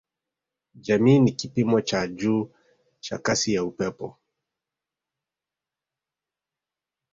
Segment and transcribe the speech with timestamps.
[0.75, 2.51] Jamii ni kipimo cha juu
[2.99, 4.17] cha kasi ya upepo